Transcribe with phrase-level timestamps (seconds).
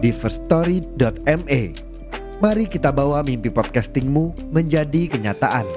[0.00, 1.60] di firststory.me.
[2.40, 5.68] Mari kita bawa mimpi podcastingmu menjadi kenyataan.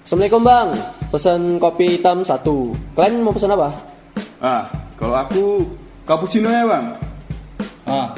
[0.00, 0.68] Assalamualaikum bang,
[1.12, 2.72] pesan kopi hitam satu.
[2.96, 3.68] Kalian mau pesan apa?
[4.40, 4.64] Ah,
[4.96, 5.44] kalau aku
[6.08, 6.86] cappuccino ya bang.
[7.92, 8.08] Oh,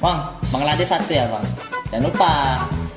[0.00, 1.44] bang, bang lade satu ya bang.
[1.92, 2.32] Jangan lupa,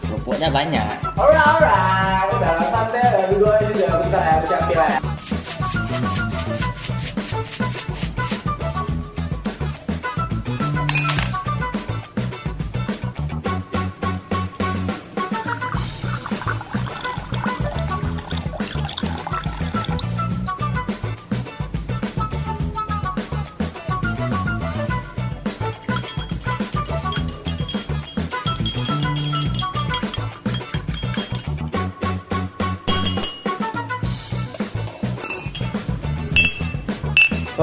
[0.07, 0.87] kerupuknya banyak.
[1.19, 2.31] Alright, alright.
[2.31, 4.91] Udah santai, dua aja bentar ya, siapin lah.
[5.03, 5.12] Sorry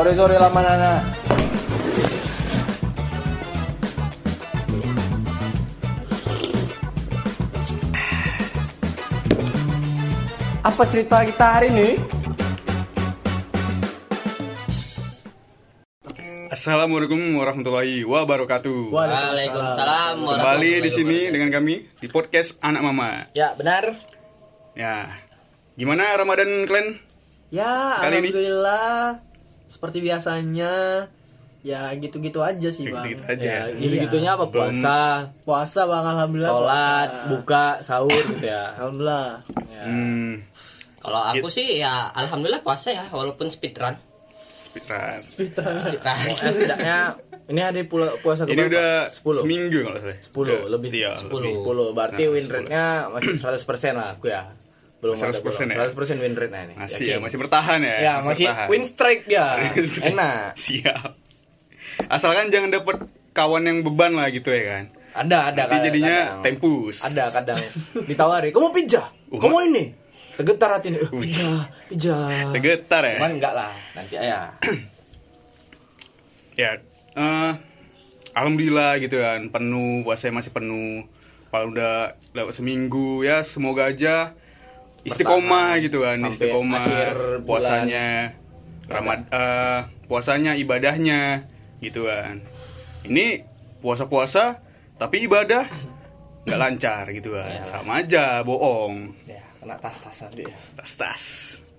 [0.00, 0.92] sorry lama nana.
[10.64, 11.88] Apa cerita kita hari ini?
[16.48, 18.88] Assalamualaikum warahmatullahi wabarakatuh.
[18.88, 23.28] Waalaikumsalam Kembali di sini dengan kami di podcast Anak Mama.
[23.36, 24.00] Ya benar.
[24.72, 25.12] Ya,
[25.76, 26.96] gimana Ramadan kalian?
[27.52, 28.30] Ya, Kali ini?
[29.70, 31.06] Seperti biasanya
[31.60, 33.04] ya gitu-gitu aja sih bang.
[33.06, 33.46] Gitu-gitu aja.
[33.46, 34.44] Ya, Gitu-gitunya apa?
[34.44, 35.00] Belum- Puasa,
[35.44, 36.50] Puasa bang, alhamdulillah.
[36.50, 37.28] sholat, puasa.
[37.30, 38.74] buka, sahur gitu ya.
[38.74, 39.28] Alhamdulillah.
[39.70, 39.82] Ya.
[39.84, 40.32] Hmm,
[40.98, 43.96] Kalau aku sih ya alhamdulillah puasa ya walaupun speedrun.
[44.70, 45.20] speedrun.
[45.24, 45.76] Speedrun.
[45.76, 46.98] Eh, setidaknya
[47.46, 48.70] ini ada pula puasa Ini keberapa?
[48.70, 49.42] udah 10.
[49.42, 50.16] seminggu kalau saya.
[50.20, 50.88] 10 lebih.
[50.92, 51.40] Iya, 10.
[51.40, 51.52] lebih.
[51.56, 51.88] 10.
[51.90, 52.54] Berarti Nah, win 10.
[52.54, 54.42] rate-nya masih 100% lah aku ya.
[55.00, 55.68] Belum ada 100% bolong.
[55.70, 55.88] ya?
[55.88, 56.74] 100% win rate-nya ini.
[56.74, 57.08] Masih Yakin.
[57.08, 57.96] ya, masih bertahan ya.
[57.98, 58.66] Ya, masih bertahan.
[58.68, 59.46] win streak dia.
[60.10, 60.52] Enak.
[60.56, 61.10] Siap.
[62.06, 62.96] Asalkan jangan dapet
[63.30, 64.84] kawan yang beban lah gitu ya kan.
[65.12, 66.42] Ada, ada Nanti kadang- jadinya kadang.
[66.44, 66.96] tempus.
[67.00, 67.58] Ada kadang
[68.04, 69.06] ditawari, "Kamu pijah?
[69.28, 69.38] Uh.
[69.38, 69.84] Kamu ini?"
[70.32, 70.98] Tergetar hati ini.
[70.98, 72.48] "Eh, Pijah, pijah.
[72.50, 73.16] Tergetar ya.
[73.18, 74.40] Cuman enggak lah, nanti ya.
[76.56, 76.76] ya
[77.10, 77.52] eh
[78.32, 81.06] alhamdulillah gitu kan penuh puasanya masih penuh
[81.48, 84.34] kalau udah lewat seminggu ya semoga aja
[85.02, 86.84] istiqomah gitu kan sampai istiqomah
[87.42, 88.36] puasanya
[88.86, 91.46] ramad eh, puasanya ibadahnya
[91.78, 92.42] gitu kan
[93.04, 93.40] ini
[93.80, 94.60] puasa puasa
[94.96, 95.64] tapi ibadah
[96.42, 97.66] nggak lancar gitu kan Iyalah.
[97.66, 100.56] sama aja bohong Ya, kena tas-tas nanti ya.
[100.74, 101.24] tas tas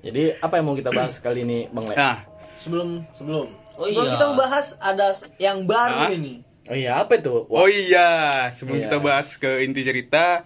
[0.01, 1.93] Jadi apa yang mau kita bahas kali ini, Bang Le?
[1.93, 2.25] nah
[2.57, 4.13] Sebelum sebelum Oh sebelum iya.
[4.13, 5.07] kita membahas ada
[5.37, 6.09] yang baru Hah?
[6.11, 6.41] ini.
[6.63, 7.33] Oh iya, apa itu?
[7.43, 8.09] oh iya
[8.49, 8.85] sebelum Iya.
[8.87, 10.45] kita bahas ke inti cerita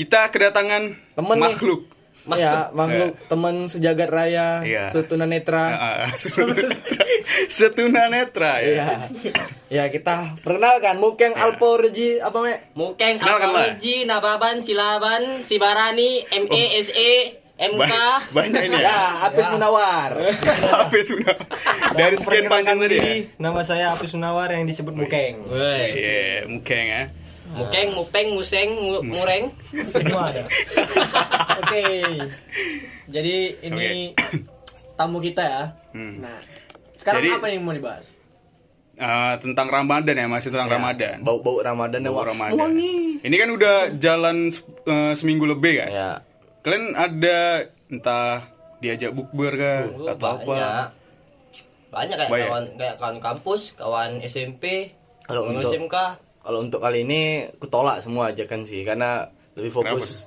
[0.00, 1.44] kita kedatangan Temen nih.
[1.44, 1.80] makhluk
[2.36, 4.92] Ya, makhluk teman sejagat raya, Iya.
[4.92, 5.72] setunanetra.
[7.48, 8.68] Setuna netra ya.
[8.68, 8.88] Iya.
[9.72, 12.60] Ya, kita perkenalkan Mukeng Alpo Reji apa me?
[12.76, 13.16] Mukeng.
[13.16, 18.88] Alpawiji Nababan Silaban Sibarani ME SE MK Ba- banyak ini ya.
[18.88, 20.10] Ya, Apis Munawar.
[20.80, 21.36] Apa sudah?
[21.92, 23.04] Dari sekian panjang tadi ya.
[23.36, 25.44] Nama saya Apis Sunawar yang disebut Mukeng.
[25.44, 25.84] Woi.
[25.92, 27.02] Iya, mukeng ya.
[27.50, 29.52] Mukeng Mupeng Museng Mu- Mureng
[29.90, 30.48] Semua ada.
[31.60, 31.84] Oke.
[33.06, 34.16] Jadi ini
[34.98, 35.62] tamu kita ya.
[35.92, 36.22] Hmm.
[36.22, 36.40] Nah,
[36.94, 38.08] sekarang Jadi- apa yang mau dibahas?
[38.96, 41.20] Ah, tentang Ramadan ya, masih tentang Ramadan.
[41.20, 42.56] Bau-bau Ramadan dan Bau wah, Ramadan.
[42.58, 43.16] wangi.
[43.18, 44.52] Ini kan udah jalan
[44.84, 45.88] eh, seminggu lebih kan?
[45.88, 46.10] Ya.
[46.60, 47.38] Kalian ada
[47.88, 48.44] entah
[48.78, 50.44] diajak bukber kah Oh, atau apa?
[50.46, 50.88] banyak
[51.90, 52.46] banyak kayak Banyak.
[52.46, 54.92] kawan kayak kawan kampus kawan SMP
[55.22, 55.96] Kalau kawan untuk- SMK
[56.40, 57.20] Kalau untuk kali ini
[57.56, 60.24] kutolak semua aja kan sih karena lebih fokus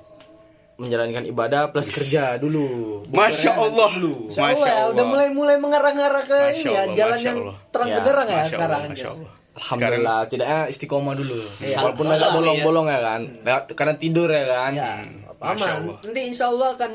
[0.76, 3.02] menjalankan ibadah plus kerja dulu.
[3.08, 3.94] Masya Allah.
[3.94, 7.56] Insya Allah ya, udah mulai-mulai mengarah-ngarah ke Masya ini ya, Allah, jalan Masya yang Allah.
[7.68, 8.82] terang Ya, benderang ya Masya Allah, sekarang.
[8.84, 9.08] Masya.
[9.08, 9.32] Allah.
[9.54, 11.38] Alhamdulillah, setidaknya istiqomah dulu.
[11.60, 11.78] Iya.
[11.80, 13.22] Walaupun agak bolong-bolong ya kan.
[13.40, 14.72] Lewat- Karena tidur ya kan.
[14.72, 16.00] Ya, Masya aman.
[16.00, 16.92] Nanti insya Allah akan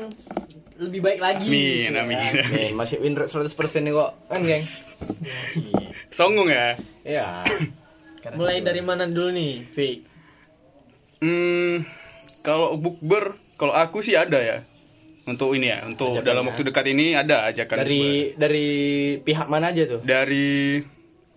[0.79, 1.45] lebih baik lagi.
[1.45, 2.01] Amin, gitu ya.
[2.01, 2.17] amin.
[2.49, 4.11] Nih, masih win rate 100% nih kok.
[4.25, 4.63] Kan, geng?
[6.17, 6.67] Songong ya.
[7.03, 7.27] Iya.
[8.37, 9.95] Mulai dari mana dulu nih, Fik?
[11.19, 11.83] Hmm,
[12.41, 14.57] kalau bukber, kalau aku sih ada ya.
[15.21, 18.67] untuk ini ya untuk dalam waktu dekat ini ada ajakan Dari dari
[19.21, 20.01] pihak mana aja tuh?
[20.01, 20.81] dari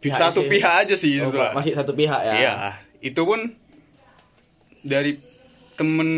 [0.00, 0.48] Pihak satu isi.
[0.48, 2.32] pihak aja sih Oh, masih satu pihak ya.
[2.32, 2.54] Iya,
[3.02, 3.52] itu pun
[4.80, 5.20] dari
[5.74, 6.08] temen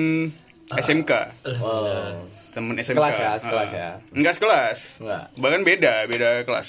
[0.76, 1.12] SMK,
[1.60, 2.12] Oh.
[2.50, 2.94] temen SMK.
[2.94, 3.88] Sekelas ya, sekelas ya.
[4.10, 4.78] Enggak sekelas.
[5.00, 5.24] Enggak.
[5.36, 6.68] Bahkan beda, beda kelas.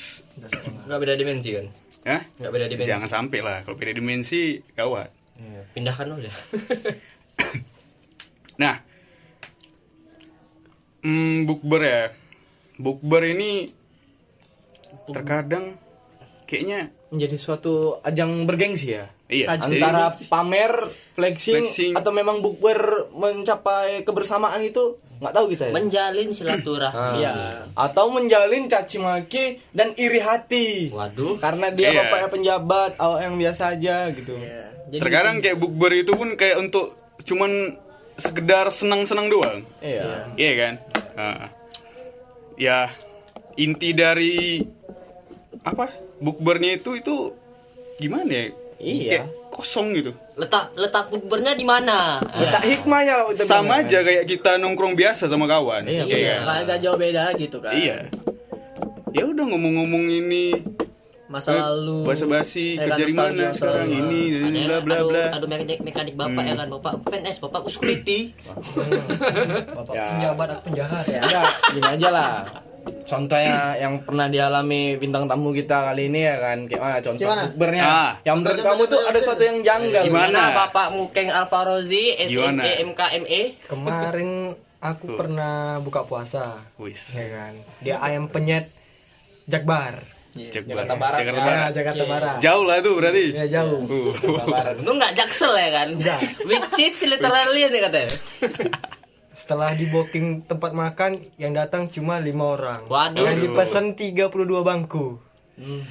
[0.86, 1.66] Nggak beda dimensi kan?
[2.04, 2.18] Ya?
[2.38, 2.90] Nggak beda dimensi.
[2.90, 4.42] Jangan sampai lah kalau beda dimensi
[4.74, 5.10] gawat.
[5.36, 6.36] Iya, Pindahkan udah.
[8.56, 8.80] Nah,
[11.04, 12.04] hmm, bukber ya.
[12.80, 13.68] Bukber ini
[15.12, 15.76] terkadang
[16.48, 19.12] kayaknya Menjadi suatu ajang bergengsi ya.
[19.28, 19.46] Iya.
[19.54, 20.74] Antara pamer,
[21.14, 21.94] flexing, Flexing.
[21.94, 25.74] atau memang bukber mencapai kebersamaan itu nggak tahu kita ya.
[25.74, 27.00] Menjalin silaturahmi.
[27.00, 27.14] Ah.
[27.16, 27.34] Iya.
[27.74, 30.92] Atau menjalin caci maki dan iri hati.
[30.92, 31.40] Waduh.
[31.40, 32.00] Karena dia Iya.
[32.04, 34.36] bapaknya penjabat, awak yang biasa aja gitu.
[34.36, 34.64] Iya.
[34.92, 36.94] Jadi terkadang kayak bukber itu pun kayak untuk
[37.24, 37.80] cuman
[38.16, 39.58] sekedar senang-senang doang.
[39.80, 40.30] Iya.
[40.36, 40.74] Iya kan?
[41.16, 41.48] Nah,
[42.56, 42.92] ya
[43.56, 44.60] inti dari
[45.64, 45.90] apa
[46.20, 47.16] bukbernya itu itu
[47.98, 48.46] gimana ya?
[48.78, 49.10] Iya.
[49.18, 50.12] Kayak kosong gitu.
[50.36, 52.20] Letak letak bukbernya di mana?
[52.26, 55.84] Tak hikmahnya lah kita Sama bilang, aja kayak kita nongkrong biasa sama kawan.
[55.84, 56.56] Iya, Iya Iya, kan?
[56.62, 57.72] agak jauh beda gitu kan.
[57.72, 57.98] Iya.
[59.10, 60.60] Ya udah ngomong-ngomong ini
[61.26, 62.04] Masa lalu.
[62.04, 64.38] basa-basi Eh, kerja di mana masa sekarang lalu.
[64.46, 65.24] ini bla bla bla.
[65.32, 68.36] adu mekanik, mekanik bapak ya kan bapak PNS bapak security
[69.72, 70.06] Bapak Ya.
[70.12, 71.20] penjabat atau penjahat ya.
[71.20, 72.34] Enggak, gini aja lah.
[72.86, 77.42] Contohnya yang pernah dialami bintang tamu kita kali ini ya kan, kayak mana contoh Gimana?
[77.50, 77.84] bukbernya?
[77.84, 78.12] Ah.
[78.22, 79.22] Yang menurut Contoh, kamu contoh, tuh contoh, ada contoh.
[79.22, 80.04] sesuatu yang janggal.
[80.06, 80.26] Gimana?
[80.30, 82.04] Gimana Bapak Mukeng Alfarozi?
[82.18, 84.30] SME MKME Kemarin
[84.78, 87.02] aku pernah buka puasa, Wis.
[87.10, 87.54] ya kan.
[87.82, 88.70] Dia ayam penyet
[89.46, 90.02] Jakbar.
[90.36, 91.46] Jakarta Jakarta Barat, Jakarta ya.
[91.48, 91.56] Barat.
[91.56, 92.36] Ya, Jakarta Barat.
[92.44, 93.26] Jauh lah tuh berarti.
[93.32, 93.80] Ya jauh.
[93.88, 94.12] Uh.
[94.52, 94.76] Barat.
[94.84, 95.88] Lu nggak jaksel ya kan?
[96.44, 98.10] Which is literally nih katanya
[99.36, 102.88] Setelah di booking tempat makan yang datang cuma lima orang.
[102.88, 103.20] Waduh.
[103.22, 105.20] Yang dipesan 32 bangku.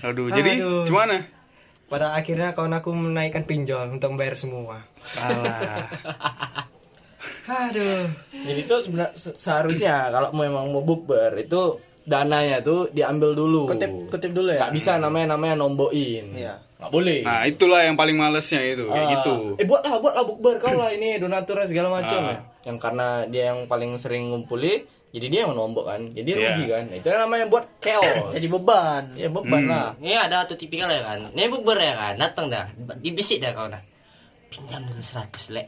[0.02, 0.82] Aduh, jadi Aduh.
[0.82, 1.28] gimana?
[1.84, 4.80] Pada akhirnya kawan aku menaikkan pinjol untuk membayar semua.
[5.14, 5.84] Alah.
[7.44, 8.08] Aduh.
[8.32, 13.68] Jadi itu sebenarnya se- seharusnya kalau memang mau bukber itu dananya tuh diambil dulu.
[13.68, 14.64] Kutip kutip dulu ya.
[14.64, 16.32] Nggak bisa namanya namanya nomboin.
[16.32, 16.56] Iya.
[16.80, 17.20] Nggak boleh.
[17.22, 19.34] Nah, itulah yang paling malesnya itu, kayak Ah, gitu.
[19.56, 22.32] Eh buatlah buatlah bukber kau lah ini donatur segala macam Ah.
[22.32, 22.40] ya.
[22.64, 26.00] Yang karena dia yang paling sering ngumpuli, jadi dia yang nombok kan.
[26.10, 26.40] Jadi Iya.
[26.50, 26.84] rugi kan.
[26.90, 28.32] Itu namanya buat chaos.
[28.36, 29.02] Jadi beban.
[29.14, 29.70] ya beban Hmm.
[29.70, 29.90] lah.
[30.00, 32.66] Ini ada tuh tipikal ya kan Ini bukber ya kan Datang dah
[32.98, 33.78] Dibisik dah kau dah
[34.50, 35.66] Pinjam dulu 100 lek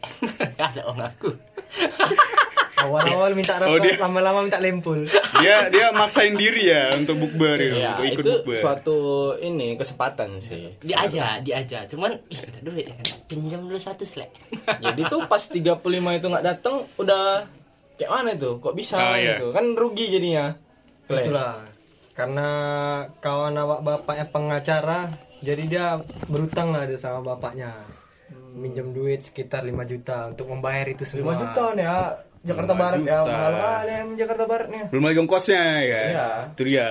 [0.57, 1.31] Gak ada orang aku
[2.77, 5.09] Awal-awal minta Oh, rokok, dia- lama-lama minta lempul.
[5.37, 8.59] Dia dia maksain diri ya untuk bukber itu, Ya, untuk ikut itu bukber.
[8.59, 8.99] suatu
[9.39, 10.77] ini kesempatan sih.
[10.81, 14.31] Dia aja Dia aja Cuman Ih ada duit ya kan Pinjam dulu 100 lek
[14.77, 15.73] Jadi tuh pas 35
[16.13, 17.49] itu nggak datang udah
[17.95, 18.61] kayak mana tuh?
[18.61, 19.35] Kok bisa Ah, iya.
[19.35, 19.51] gitu?
[19.51, 20.53] Kan rugi jadinya.
[21.07, 21.65] Itulah.
[22.13, 22.49] Karena
[23.19, 25.09] kawan awak bapaknya pengacara,
[25.39, 25.87] jadi dia
[26.27, 27.73] berutang lah dia sama bapaknya.
[28.53, 31.37] Minjem duit sekitar 5 juta untuk membayar itu 5 semua.
[31.39, 32.01] juta nih ya.
[32.47, 33.33] Jakarta 5 Barat ya, juta.
[33.35, 34.83] mahal kali em Jakarta Baratnya.
[34.95, 36.01] Belum lagi ongkosnya ya.
[36.07, 36.29] Iya.
[36.55, 36.91] Itu dia.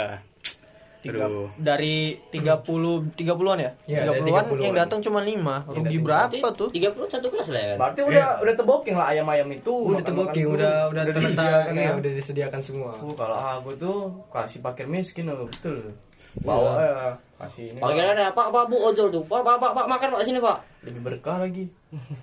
[1.06, 1.54] Tiga, Aduh.
[1.62, 3.72] dari 30 30-an ya?
[3.86, 4.66] Iya, dari 30-an 30-an.
[4.66, 5.70] yang datang cuma 5.
[5.70, 6.70] Rugi berapa tuh?
[6.74, 9.70] 30 satu kelas lah ya kan Berarti udah udah tebooking lah ayam-ayam itu.
[9.70, 10.26] Udah dulu.
[10.58, 11.92] udah udah terletak, disediakan ya, ya.
[11.94, 12.92] udah disediakan semua.
[12.98, 13.98] Uh, kalau aku tuh
[14.34, 15.94] kasih pakir miskin oh, betul.
[16.42, 16.94] Bawa ya,
[17.38, 17.80] kasih ini.
[17.80, 18.02] Kalau Pak.
[18.02, 20.58] kira ada Pak Pak Bu ojol tuh Pak Pak Pak, pak makan Pak sini Pak
[20.86, 21.70] lebih berkah lagi.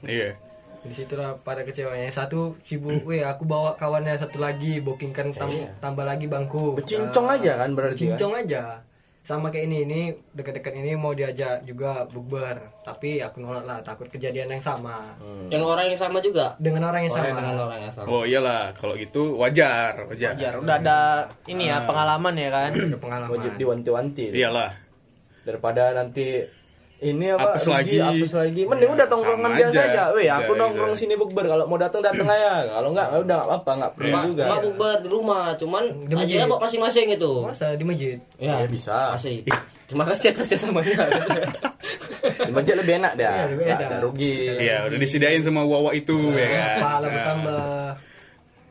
[0.07, 0.39] Iya.
[0.83, 2.09] Di situlah pada kecewanya.
[2.09, 5.71] Satu sibuk, weh aku bawa kawannya satu lagi, bookingkan tam- Iya.
[5.79, 6.75] tambah lagi bangku.
[6.75, 8.19] Becincong Ah, aja kan berarti kan?
[8.19, 8.62] Cincong aja.
[9.23, 10.01] Sama kayak ini, ini
[10.35, 15.47] dekat-dekat ini mau diajak juga bukber, tapi aku nolak lah, takut kejadian yang sama Hmm.
[15.47, 17.39] Yang orang yang sama juga dengan orang yang Orang sama.
[17.39, 20.35] dengan orang yang sama Oh iyalah, kalau gitu wajar, wajar.
[20.35, 20.99] Wajar, udah ada
[21.47, 22.71] ini ya pengalaman ya kan.
[22.99, 23.31] Pengalaman.
[23.31, 24.35] Wajib diwanti-wanti.
[24.35, 24.75] Iyalah.
[25.41, 26.43] Daripada nanti
[27.02, 27.99] ini apa Apes rugi, lagi.
[28.00, 28.62] apes lagi.
[28.62, 29.82] Mending udah tongkrongan biasa aja.
[29.85, 30.02] aja.
[30.12, 31.02] Weh, Udah, aku nongkrong gitu.
[31.02, 31.44] sini bukber.
[31.44, 32.52] Kalau mau datang datang aja.
[32.71, 34.23] Kalau enggak udah enggak apa-apa, enggak perlu Iya.
[34.25, 34.42] juga.
[34.47, 36.37] Mak bukber di rumah Cuman Di masjid.
[36.37, 38.16] aja bawa masing-masing gitu Masa di masjid?
[38.37, 38.97] Ya, bisa.
[39.12, 39.42] Masih
[39.85, 41.04] Terima kasih atas jasamanya
[42.38, 43.35] Di masjid lebih enak dah.
[43.35, 43.80] Iya, lebih enak.
[43.82, 44.35] ada rugi.
[44.56, 46.76] Iya, udah disediain sama wawa itu ya kan.
[46.78, 47.62] Pahala Nah, bertambah.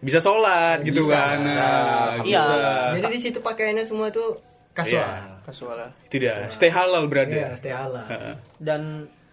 [0.02, 1.38] Bisa sholat gitu Bisa, kan.
[1.44, 1.62] bisa.
[1.62, 2.42] Nah, Iya.
[2.42, 2.70] bisa.
[2.96, 4.40] Jadi di situ pakaiannya semua tuh
[4.72, 5.02] kasual.
[5.02, 5.42] Iya.
[5.44, 5.90] Kasual lah.
[6.04, 6.36] Itu dia.
[6.48, 7.50] Stay halal Iya, brother.
[7.56, 8.06] stay halal.
[8.06, 8.34] Heeh.
[8.58, 8.82] Dan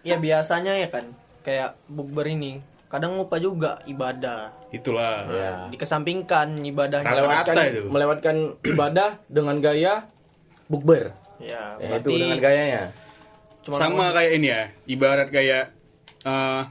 [0.01, 1.05] ya biasanya ya kan
[1.41, 4.51] kayak bukber ini kadang lupa juga ibadah.
[4.69, 5.25] Itulah.
[5.29, 5.51] Ya.
[5.69, 7.05] Dikesampingkan ibadahnya.
[7.05, 7.83] Rata-rata Melewatkan, itu.
[7.87, 9.93] melewatkan ibadah dengan gaya
[10.65, 11.13] bukber.
[11.39, 12.83] Ya, Ya, itu berarti dengan gayanya.
[13.59, 14.63] cuma Sama kayak ini ya.
[14.85, 15.63] Ibarat kayak
[16.19, 16.61] eh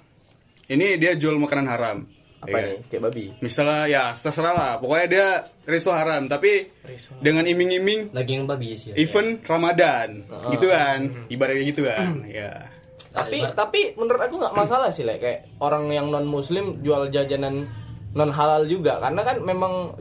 [0.69, 1.99] ini dia jual makanan haram.
[2.38, 2.66] Apa Iya.
[2.71, 4.73] nih kayak babi Misalnya ya terserah lah.
[4.78, 5.26] Pokoknya dia
[5.64, 6.71] resto haram tapi
[7.18, 8.95] dengan iming-iming Lagi yang babi sih.
[8.95, 10.23] event Ramadan.
[10.52, 11.26] Gitu kan.
[11.26, 12.23] Ibaratnya gitu kan.
[12.25, 12.71] Ya.
[13.09, 15.18] tapi tapi menurut aku nggak masalah sih like.
[15.18, 17.66] kayak orang yang non muslim jual jajanan
[18.14, 19.97] non halal juga karena kan memang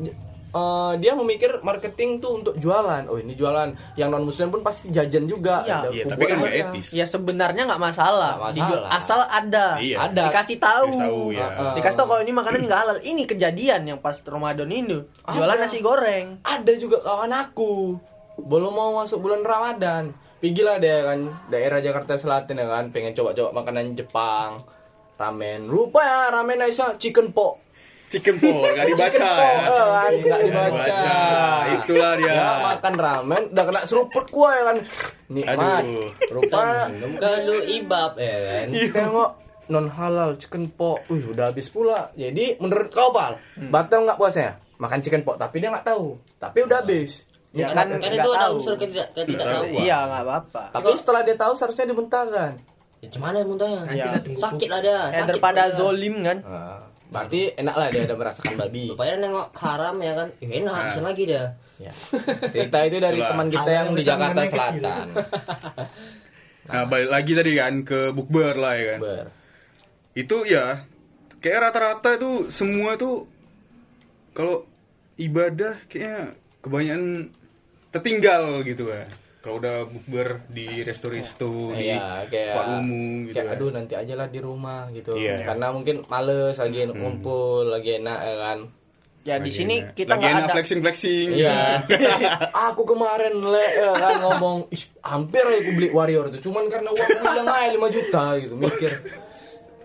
[0.49, 4.87] eh, dia memikir marketing tuh untuk jualan oh ini jualan yang non muslim pun pasti
[4.87, 5.89] jajan juga Iya.
[5.89, 6.87] Iya, tapi kan nggak etis.
[6.91, 8.33] Ya sebenarnya nggak masalah.
[8.35, 8.67] Nggak masalah.
[8.69, 9.67] Dijual- asal ada.
[9.77, 9.97] Iya.
[10.07, 10.23] Ada.
[10.29, 10.87] Dikasih tahu.
[10.87, 11.47] Dikasih tahu, ya.
[11.47, 11.73] Heeh.
[11.77, 12.97] Dikasih tahu kalau ini makanan nggak halal.
[13.01, 14.97] Ini kejadian yang pas Ramadan ini.
[15.27, 15.63] Jualan Ada.
[15.63, 16.39] nasi goreng.
[16.41, 17.97] ada juga kawan aku
[18.37, 23.49] belum mau masuk bulan Ramadan Pigilah dia kan daerah Jakarta Selatan ya kan pengen coba-coba
[23.51, 24.61] makanan Jepang
[25.17, 27.57] ramen rupa ya ramen Aisyah chicken pot
[28.07, 29.35] Chicken po, gak dibaca ya.
[29.35, 31.17] kan nggak Nggak dibaca.
[31.75, 32.31] Itulah dia.
[32.31, 34.77] Ya, makan ramen udah kena seruput gua ya kan
[35.27, 36.07] nikmat Aduh.
[36.31, 38.67] rupanya Minum kalau ibab ya kan.
[38.71, 39.29] tengok
[39.67, 43.35] non halal chicken pot wih udah habis pula jadi menurut kau pal
[43.67, 47.89] batal nggak puasanya makan chicken pot tapi dia nggak tahu tapi udah habis Ya kan,
[47.89, 48.53] kan kan nggak itu ada tahu.
[48.55, 49.63] unsur ketidak tahu.
[49.75, 50.63] Iya nggak apa-apa.
[50.71, 52.51] tapi setelah dia tahu seharusnya dibentangkan
[52.97, 53.81] Ya, cuman ya muntahnya.
[53.85, 54.09] Iya.
[54.19, 54.97] tunggu Sakit lah dia.
[55.11, 56.41] Sakit daripada zolim kan.
[56.41, 60.27] Nah, berarti enak lah dia udah merasakan babi Rupanya nengok haram ya kan.
[60.43, 60.85] Ya enak, Nah.
[60.91, 61.43] bisa lagi dia.
[61.77, 61.93] ya.
[62.49, 63.29] cerita itu dari Itulah.
[63.31, 64.41] teman kita Hal yang di Jakarta.
[64.49, 65.07] Selatan
[66.67, 68.99] Nah, balik lagi tadi kan ke bukber lah ya kan.
[68.99, 69.25] Ber.
[70.11, 70.83] Itu ya
[71.39, 73.23] kayak rata-rata itu semua tuh
[74.35, 74.67] kalau
[75.15, 77.31] ibadah kayaknya kebanyakan
[77.93, 79.07] tertinggal gitu kan.
[79.47, 82.91] Kalau udah bukber di resto-resto di Iya, kayak tempat umum
[83.23, 83.55] gitu kayak kan.
[83.55, 85.39] aduh nanti aja lah di rumah gitu Iya.
[85.41, 88.59] karena mungkin males lagi ngumpul lagi enak ya kan
[89.23, 89.91] Ya di sini enak.
[89.93, 90.53] kita lagi enak ada.
[90.53, 91.27] flexing-flexing.
[91.33, 91.83] Iya.
[92.67, 96.89] aku kemarin le ya kan ngomong "Ih, hampir aja aku beli Warrior tuh cuman karena
[96.89, 98.91] uang hilang aja 5 juta gitu mikir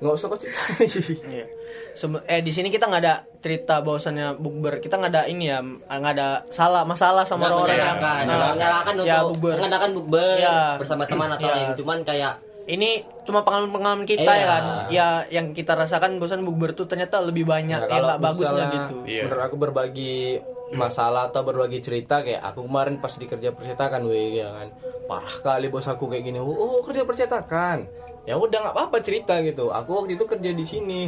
[0.02, 0.88] nggak usah kau ceritain
[1.24, 1.46] Iya.
[1.92, 5.60] Sem- eh di sini kita nggak ada cerita bahwasannya bukber kita nggak ada ini ya
[5.62, 9.90] nggak ada salah masalah sama Nggak orang-orang yang menyalahkan, nah, menyalahkan ya untuk bukber mengadakan
[9.92, 10.58] bukber Iya.
[10.76, 11.54] bersama teman atau Iya.
[11.54, 11.68] lain.
[11.76, 12.90] Cuman kayak ini
[13.22, 14.38] cuma pengalaman-pengalaman kita Iya.
[14.38, 18.20] ya kan ya yang kita rasakan bosan bukber tuh ternyata lebih banyak Nah, yang nggak
[18.20, 19.22] bagusnya gitu Iya.
[19.26, 20.40] menurut aku berbagi
[20.72, 24.68] masalah atau berbagi cerita kayak aku kemarin pas di kerja percetakan weh ya kan
[25.04, 27.84] parah kali bos aku kayak gini oh kerja percetakan
[28.22, 31.00] ya udah nggak apa-apa cerita gitu aku waktu itu kerja di sini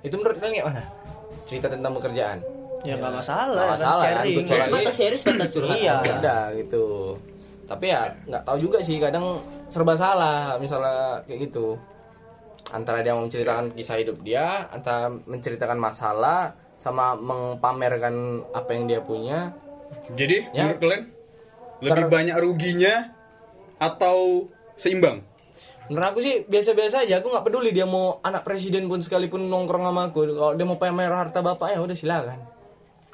[0.00, 0.82] itu menurut kalian gimana
[1.44, 2.38] cerita tentang pekerjaan
[2.80, 5.76] ya nggak masalah, Nggak ya masalah, kan kan, sharing ya, sebatas serius sebatas curhat.
[5.76, 5.94] Iya.
[5.94, 6.12] aja.
[6.16, 6.84] udah gitu
[7.64, 9.24] tapi ya nggak tahu juga sih kadang
[9.68, 11.76] serba salah misalnya kayak gitu
[12.70, 18.14] antara dia mau menceritakan kisah hidup dia antara menceritakan masalah sama mempamerkan
[18.50, 19.52] apa yang dia punya
[20.10, 20.70] Jadi Ya.
[20.70, 21.02] menurut kalian
[21.80, 22.94] lebih Ter- banyak ruginya
[23.76, 25.22] atau seimbang?
[25.90, 29.82] Menurut aku sih biasa-biasa aja aku nggak peduli dia mau anak presiden pun sekalipun nongkrong
[29.82, 32.38] sama aku kalau dia mau pamer harta bapaknya udah silakan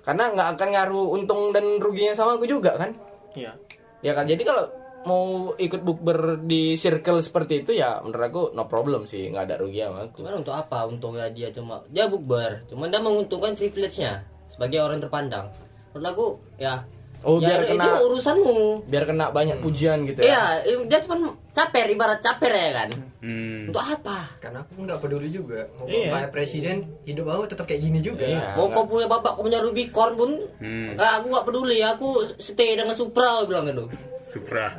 [0.05, 2.93] karena nggak akan ngaruh untung dan ruginya sama aku juga kan
[3.37, 3.53] Iya.
[4.01, 4.65] ya kan jadi kalau
[5.07, 9.57] mau ikut bukber di circle seperti itu ya menurut aku no problem sih nggak ada
[9.63, 10.79] rugi sama aku Cuman untuk apa?
[10.91, 15.47] Untungnya dia cuma dia bukber, cuman dia menguntungkan privilege-nya sebagai orang terpandang.
[15.95, 16.27] Menurut aku
[16.59, 16.83] ya
[17.27, 18.87] Oh, ya, biar itu kena- urusanmu.
[18.87, 21.19] biar kena banyak pujian gitu ya Iya, dia cuma
[21.51, 22.89] caper ibarat caper ya kan.
[23.19, 23.67] Hmm.
[23.67, 24.31] Untuk apa?
[24.39, 25.67] Karena aku nggak peduli juga.
[25.75, 26.15] Mau Iya.
[26.15, 28.23] bapak presiden, hidup aku tetap kayak gini juga.
[28.23, 28.55] Iya.
[28.55, 30.95] Mau kau punya bapak, kau punya Rubicon pun, Hmm.
[30.95, 31.79] nggak, aku nggak peduli.
[31.83, 33.91] Aku stay dengan Supra, aku bilang gitu.
[34.23, 34.71] Supra.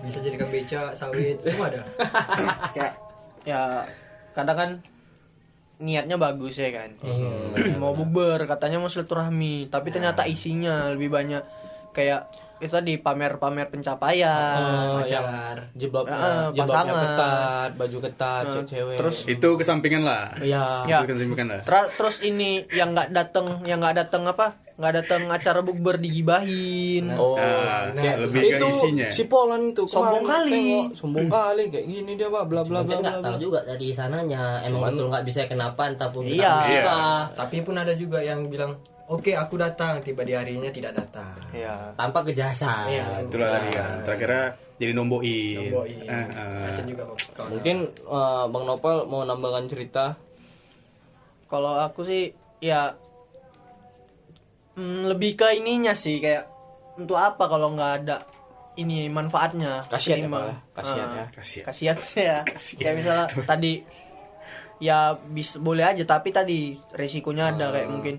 [0.00, 1.84] Bisa jadikan beca, sawit, semua ada.
[2.74, 2.92] kayak
[3.42, 3.84] ya
[4.32, 4.70] kadang kan
[5.76, 7.56] niatnya bagus ya kan Hmm.
[7.76, 11.40] mau bukber katanya mau silaturahmi tapi ternyata isinya lebih banyak
[11.90, 12.26] kayak
[12.58, 14.60] itu tadi pamer-pamer pencapaian
[14.92, 15.24] Oh, Pacar.
[15.24, 16.16] Heeh, jilbabnya
[16.52, 16.92] pasangan.
[16.94, 20.28] ketat baju ketat Heeh, cewek terus Itu kesampingan lah.
[20.38, 21.00] ya, Ya.
[21.00, 21.60] Itu kesampingan lah.
[21.62, 27.12] Tra- terus ini yang nggak datang yang nggak datang apa nggak datang acara bukber digibahin
[27.12, 29.08] oh Nah, kayak lebih ke itu isinya.
[29.08, 30.52] si Polan tuh Sombong kali.
[30.52, 33.88] tengok, sombong kali kayak gini dia bla bla bla Mungkin bla nggak tahu juga dari
[33.90, 34.60] sananya.
[34.62, 36.44] Emang betul nggak bisa kenapa, entah pun Iya.
[36.44, 37.00] tak suka.
[37.38, 38.76] Tapi pun ada juga yang bilang,
[39.10, 41.34] oke aku datang, tiba di harinya tidak datang.
[41.50, 42.86] ya Tanpa kejelasan.
[42.86, 43.04] Iya.
[43.20, 43.90] Itulah tadi kan.
[44.02, 44.44] Terakhirnya
[44.76, 45.56] jadi nomboin.
[45.60, 45.98] Nombokin.
[46.02, 46.64] Eh, eh.
[46.64, 47.48] Kasian juga kawan.
[47.50, 50.04] mungkin eh, bang Nopal mau nambahkan cerita
[51.44, 52.94] kalau aku sih ya
[54.74, 56.46] mm, lebih ke ininya sih kayak
[56.94, 58.16] untuk apa kalau nggak ada
[58.76, 60.56] ini manfaatnya Kasian ya, Ketimbang- Pak, ya?
[60.72, 61.24] Kasian Ah, ya.
[61.28, 61.64] Kasian.
[61.66, 61.98] kasihan
[62.30, 62.38] ya
[62.78, 63.72] kayak misalnya tadi
[64.80, 66.60] ya bisa boleh aja tapi tadi
[66.94, 68.16] resikonya ada kayak mungkin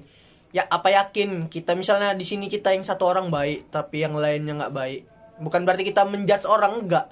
[0.51, 1.47] ya apa yakin?
[1.47, 5.01] Kita misalnya di sini kita yang satu orang baik tapi yang lainnya nggak baik.
[5.37, 7.07] Bukan berarti kita menjudge orang enggak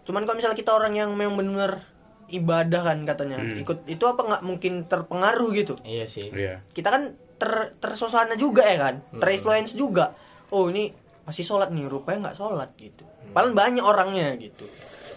[0.00, 1.86] cuman kalau misalnya kita orang yang memang benar
[2.26, 3.58] ibadah kan katanya Hmm.
[3.58, 5.74] ikut itu apa nggak mungkin terpengaruh gitu?
[5.82, 6.30] Iya sih.
[6.30, 6.62] Iya.
[6.70, 7.02] kita kan
[7.36, 8.94] ter tersosana juga ya kan?
[9.12, 10.14] Terinfluence juga.
[10.48, 10.90] Oh ini
[11.22, 13.06] masih sholat nih rupanya nggak sholat gitu.
[13.30, 14.66] Paling banyak orangnya gitu.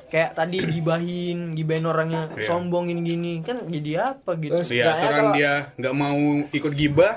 [0.07, 2.45] Kayak tadi gibahin gibahin orangnya Iya.
[2.45, 3.41] sombongin gini.
[3.41, 4.53] Kan jadi apa gitu?
[4.53, 7.13] Iya, Sebenarnya aturan kalau dia nggak mau ikut gibah.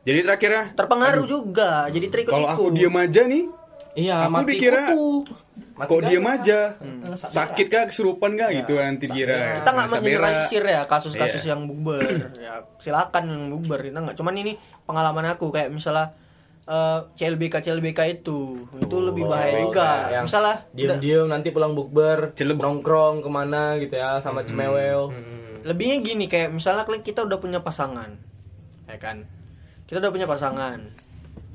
[0.00, 3.44] Jadi terakhirnya terpengaruh juga jadi terikut kalau aku diam aja nih,
[3.90, 5.34] Iya, aku mati dikira kutu.
[5.74, 6.08] Mati kok kan?
[6.08, 6.60] diam aja.
[6.78, 7.00] Hmm.
[7.12, 9.60] Sakit kah kesurupan kah gitu nanti kira.
[9.60, 11.52] kita nggak mengeneralisir ya kasus-kasus Iya.
[11.52, 12.00] yang bukber
[12.38, 14.52] ya silakan yang bukber kita nggak cuman ini
[14.86, 16.14] pengalaman aku kayak misalnya
[16.62, 21.72] eh, CLBK CLBK itu itu lebih bahaya Oh, juga kayak yang misalnya Diem-diem nanti pulang
[21.74, 25.10] bukber, nongkrong ke mana gitu ya sama cemewel.
[25.60, 28.16] lebihnya gini kayak misalnya kita udah punya pasangan
[28.86, 29.28] ya kan
[29.90, 30.78] kita udah punya pasangan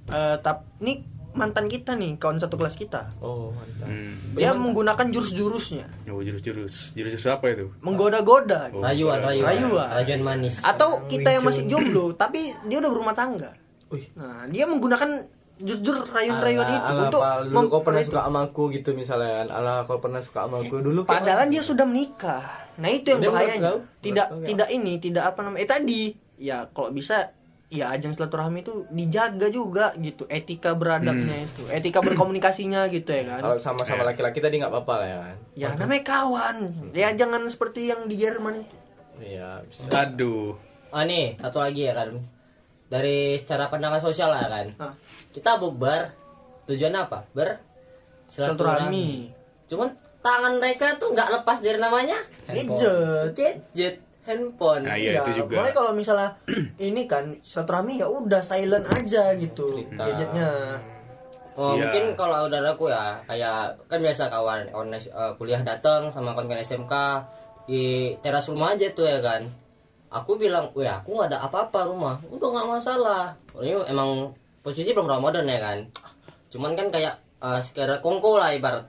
[0.06, 0.94] eh tapi ini
[1.36, 3.88] mantan kita nih kawan satu kelas kita Oh, mantap.
[3.88, 4.12] Hmm.
[4.36, 6.96] dia menggunakan jurus-jurusnya Oh, jurus-jurus.
[6.96, 7.72] Jurus-jurus apa itu?
[7.80, 8.80] menggoda-goda gitu.
[8.80, 9.48] Rayuan, rayuan.
[9.48, 9.90] Rayuan.
[9.90, 10.64] Rayuan manis.
[10.64, 13.52] atau kita yang masih jomblo tapi dia udah berumah tangga
[14.16, 15.24] nah dia menggunakan
[15.56, 19.48] jurus-jurus rayuan-rayuan itu ala, untuk apa, dulu kau pernah suka sama aku gitu misalnya.
[19.48, 22.44] Ala kau pernah suka sama aku dulu padahal dia sudah menikah
[22.76, 26.02] nah itu yang bahayanya tidak tidak ini tidak apa namanya eh tadi
[26.36, 27.32] ya kalau bisa
[27.76, 33.42] ya ajang silaturahmi itu dijaga juga gitu etika beradabnya itu etika berkomunikasinya gitu ya kan
[33.44, 35.36] kalau sama-sama laki-laki tadi nggak apa-apa lah ya kan.
[35.60, 36.58] ya namanya kawan
[36.96, 38.76] ya jangan seperti yang di Jerman itu
[39.16, 39.88] Iya, bisa.
[39.96, 40.60] Aduh.
[40.92, 42.20] Oh nih, satu lagi ya kan.
[42.92, 44.68] Dari secara pandangan sosial lah kan.
[44.80, 44.94] Ah.
[45.32, 46.12] Kita bukber
[46.68, 47.28] tujuan apa?
[47.32, 47.60] Ber
[48.32, 49.32] silaturahmi
[49.70, 49.90] Cuman
[50.26, 52.18] tangan mereka tuh nggak lepas dari namanya
[52.50, 54.84] gadget gadget handphone.
[54.84, 55.62] Nah, iya itu juga.
[55.62, 56.30] makanya kalau misalnya
[56.82, 60.82] ini kan silaturahmi ya udah silent aja gitu gadgetnya
[61.56, 61.88] Oh Iya.
[61.88, 66.92] mungkin kalau saudaraku ya kayak kan biasa kawan kawan eh, kuliah datang sama kawan SMK
[67.64, 69.48] di teras rumah aja tuh ya kan.
[70.12, 73.24] Aku bilang, wah aku nggak ada apa-apa rumah, udah nggak masalah.
[73.56, 75.80] Ini emang posisi belum Ramadan ya kan.
[76.52, 77.16] Cuman kan kayak
[77.64, 78.84] sekedar kongko lah ibarat.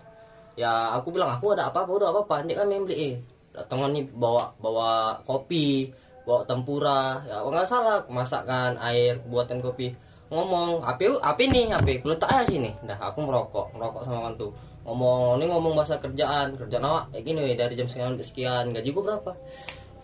[0.58, 2.50] Ya aku bilang aku ada apa-apa, udah apa-apa.
[2.50, 3.14] Dia kan yang beli,
[3.56, 5.88] datangan nih bawa bawa kopi,
[6.23, 9.90] bawa tempura, ya nggak salah masakan air buatan kopi.
[10.28, 12.02] Ngomong api api nih api.
[12.02, 12.69] Letak aja sini.
[12.84, 16.54] Dah aku merokok merokok sama kawan tuh ngomong ini ngomong bahasa kerjaan.
[16.54, 18.64] Kerjaan awak kayak gini dari jam sekian sampai sekian.
[18.71, 19.32] Gaji gua berapa?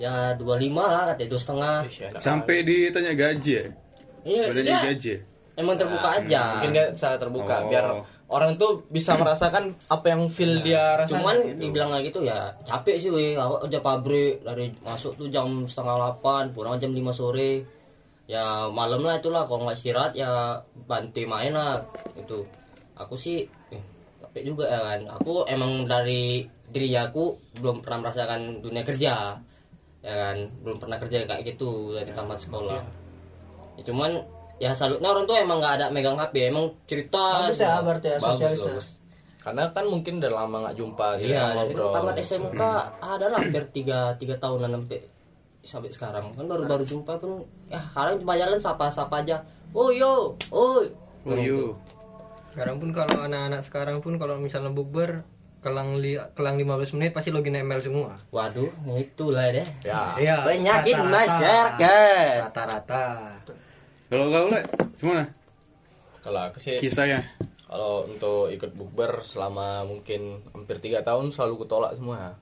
[0.01, 1.77] Ya 25 lah katanya dua setengah.
[2.19, 3.65] Sampai ditanya gaji ya?
[4.23, 5.21] iya Udah dia gaji ya?
[5.53, 6.43] emang terbuka aja.
[6.57, 7.69] Mungkin dia saya terbuka Oh.
[7.69, 7.85] biar
[8.33, 11.21] orang tuh bisa merasakan apa yang feel dia rasakan.
[11.21, 11.59] cuman gitu.
[11.61, 13.37] dibilang lagi tuh ya capek sih weh.
[13.37, 17.63] Awak kerja pabrik dari masuk tuh jam setengah delapan pulang jam 5 sore.
[18.25, 19.45] Ya malam lah itulah.
[19.45, 20.57] Kalau nggak istirahat ya
[20.89, 21.85] bantu main lah
[22.17, 22.41] itu
[22.97, 23.83] aku sih eh,
[24.25, 25.01] capek juga ya kan.
[25.21, 29.37] Aku emang dari diri aku belum pernah merasakan dunia kerja
[30.01, 30.37] ya kan.
[30.65, 32.81] Belum pernah kerja kayak gitu dari tamat sekolah.
[33.77, 37.67] Ya, cuman ya salutnya orang tuh emang nggak ada megang HP emang cerita Bagus ya,
[37.73, 37.83] aja.
[37.83, 38.87] berarti ya, bagus.
[39.37, 41.91] Karena kan mungkin udah lama nggak jumpa gitu Iya, kan, dari ngobrol.
[41.93, 42.63] tamat SMK
[42.97, 44.99] ada lah hampir tiga tiga tahunan sampai
[45.63, 49.91] sampai sekarang kan baru baru jumpa pun ya kalian cuma jalan sapa sapa aja oh
[49.91, 50.83] yo oh
[51.23, 51.79] Oh, yuk.
[52.49, 55.23] Sekarang pun kalau anak-anak sekarang pun kalau misalnya bukber
[55.59, 58.19] kelang li, kelang 15 menit pasti login email semua.
[58.29, 60.11] waduh itulah deh Ya.
[60.17, 60.43] Iya.
[60.43, 61.15] penyakit rata-rata.
[61.15, 63.03] masyarakat Rata-rata.
[64.13, 64.61] Kalau kau le,
[65.01, 65.25] gimana?
[66.21, 67.25] Kalau aku sih kisahnya?
[67.65, 72.37] kalau untuk ikut bukber selama mungkin hampir tiga tahun selalu kutolak semua.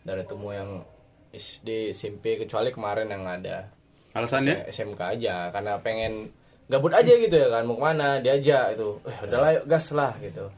[0.00, 0.80] Dari temu yang
[1.28, 3.68] SD SMP kecuali kemarin yang ada.
[4.16, 4.64] Alasannya?
[4.72, 6.32] SMK aja karena pengen
[6.72, 10.16] gabut aja gitu ya kan mau ke mana diajak itu eh udahlah yuk gas lah
[10.24, 10.48] gitu.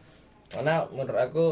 [0.54, 1.46] Karena menurut aku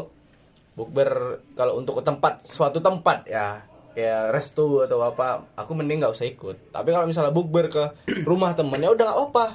[0.79, 3.59] bukber kalau untuk ke tempat suatu tempat ya
[3.91, 6.55] kayak restu atau apa aku mending nggak usah ikut.
[6.69, 7.83] Tapi kalau misalnya bukber ke
[8.23, 9.47] rumah temennya udah nggak apa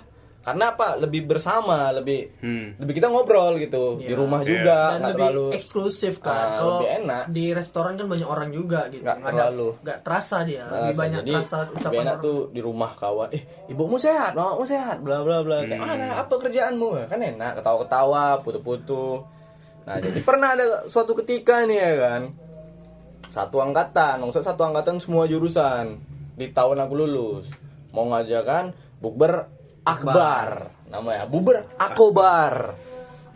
[0.42, 0.94] karena apa?
[0.96, 2.78] Lebih bersama lebih Hmm.
[2.78, 3.98] lebih kita ngobrol gitu.
[3.98, 7.22] Di rumah juga dan nggak lebih terlalu eksklusif kan Ah, kalau lebih enak.
[7.28, 9.02] di restoran kan banyak orang juga gitu.
[9.02, 9.68] Nggak ada terlalu.
[9.76, 10.62] nggak terasa dia.
[10.62, 12.22] Nah, lebih banyak jadi terasa lebih ucapan enak orang.
[12.22, 13.28] tuh di rumah kawan.
[13.32, 14.96] Eh ibumu sehat mamamu sehat.
[15.00, 15.58] Bla bla bla.
[15.60, 15.88] Kayak Hmm.
[15.88, 16.88] mana apa kerjaanmu?
[17.04, 19.06] Kan enak ketawa ketawa putu putu
[19.82, 22.22] nah jadi pernah ada suatu ketika nih ya kan
[23.36, 26.00] satu angkatan maksud satu angkatan semua jurusan.
[26.40, 27.52] Di tahun aku lulus
[27.92, 28.72] mau ngajakan
[29.04, 29.44] bukber
[29.84, 30.72] akbar.
[30.88, 32.72] Namanya bukber akobar.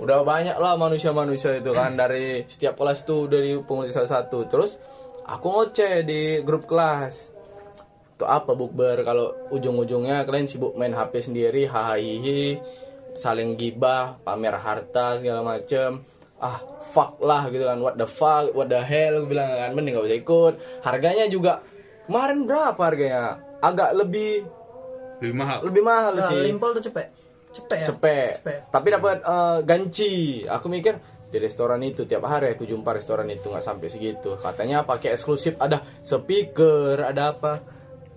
[0.00, 4.80] Udah banyak lah manusia-manusia itu kan dari setiap kelas tuh dari pengurus salah satu terus
[5.28, 7.28] aku ngoceh di grup kelas.
[8.16, 9.04] Itu apa bukber?
[9.04, 12.00] Kalau ujung-ujungnya kalian sibuk main HP sendiri hahaha
[13.20, 16.00] saling gibah pamer harta segala macem
[16.40, 16.58] ah
[16.90, 20.04] fuck lah gitu kan what the fuck what the hell gue bilang kan mending gak
[20.04, 21.62] usah ikut harganya juga
[22.04, 23.22] kemarin berapa harganya
[23.60, 24.42] agak lebih
[25.20, 25.58] Lebih mahal.
[25.62, 27.06] lebih mahal Nah, sih limpol tuh cepet.
[27.50, 27.86] Cepet ya.
[27.88, 28.32] cepet.
[28.40, 28.60] Cepet.
[28.68, 30.12] Tapi dapat eh, ganci.
[30.42, 30.96] Aku mikir
[31.28, 34.40] di restoran itu tiap hari aku jumpa restoran itu nggak sampai segitu.
[34.40, 37.60] Katanya pakai eksklusif ada speaker, ada apa.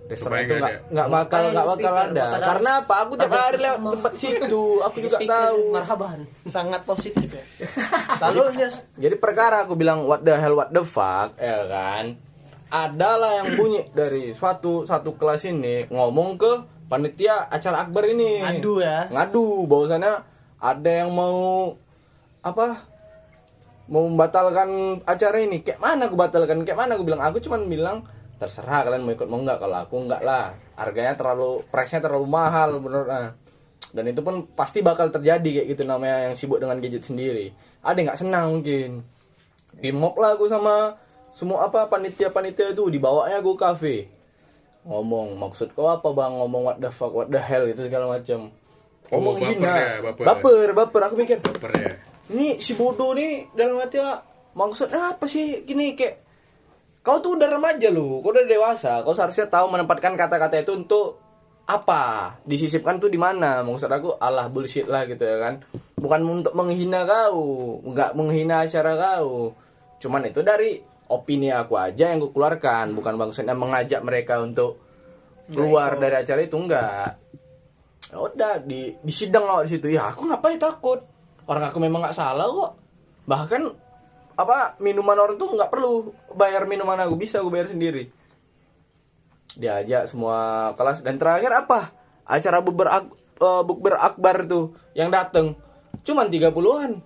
[0.04, 2.24] Restoran itu nggak nggak nggak bakal nggak bakal ada.
[2.36, 2.94] Karena apa?
[3.08, 4.64] Aku tiap hari lewat tempat situ.
[4.84, 5.60] Aku juga tahu.
[5.72, 6.18] Marhaban.
[6.44, 7.44] Sangat positif ya.
[8.28, 8.52] Lalu
[9.00, 12.20] Jadi perkara aku bilang what the hell what the fuck ya kan.
[12.68, 16.52] Adalah yang bunyi dari suatu satu kelas ini ngomong ke
[16.92, 18.44] panitia acara akbar ini.
[18.44, 19.08] Ngadu ya.
[19.08, 20.20] Ngadu bahwasannya
[20.60, 21.72] ada yang mau
[22.44, 22.92] apa?
[23.88, 25.64] Mau membatalkan acara ini.
[25.64, 26.60] Kayak mana aku batalkan?
[26.68, 27.24] Kayak mana aku bilang?
[27.24, 28.04] Aku cuman bilang
[28.44, 30.52] terserah kalian mau ikut mau enggak kalau aku enggak lah.
[30.76, 33.32] Harganya terlalu price-nya terlalu mahal menurut ah.
[33.90, 37.54] Dan itu pun pasti bakal terjadi kayak gitu namanya yang sibuk dengan gadget sendiri.
[37.80, 39.00] Ada nggak senang mungkin.
[39.74, 40.98] Di mob lah aku sama
[41.30, 44.06] semua apa panitia-panitia itu dibawanya aku kafe.
[44.84, 46.32] Ngomong maksud kau apa bang?
[46.36, 48.52] Ngomong what the fuck, what the hell itu segala macam.
[49.08, 49.72] Oh, Ngomong baper hina.
[49.72, 50.24] ya, baper.
[50.24, 51.00] baper, baper.
[51.06, 51.92] Aku mikir, Baper ya.
[52.32, 54.24] ini si bodoh nih dalam hati ah,
[54.56, 56.23] maksudnya apa sih gini kayak
[57.04, 61.20] kau tuh udah remaja lu, kau udah dewasa, kau seharusnya tahu menempatkan kata-kata itu untuk
[61.68, 62.34] apa?
[62.48, 63.60] Disisipkan tuh di mana?
[63.60, 65.54] Maksud aku alah bullshit lah gitu ya kan.
[65.96, 67.80] Bukan untuk menghina kau.
[67.84, 69.56] Nggak menghina acara kau.
[70.00, 72.92] Cuman itu dari opini aku aja yang gue keluarkan.
[72.92, 74.80] Bukan maksudnya mengajak mereka untuk
[75.48, 77.20] keluar dari acara itu enggak
[78.08, 79.92] ya udah di di sidang awak di situ.
[79.92, 81.00] Ya aku ngapain takut?
[81.44, 82.72] Orang aku memang nggak salah kok.
[83.24, 83.62] Bahkan
[84.34, 88.10] apa minuman orang tuh nggak perlu bayar minuman aku bisa aku bayar sendiri
[89.54, 90.36] diajak semua
[90.74, 91.94] kelas dan terakhir apa
[92.24, 93.14] acara bukber ak-
[93.62, 95.54] bukber akbar tuh yang dateng
[96.02, 96.98] cuman 30-an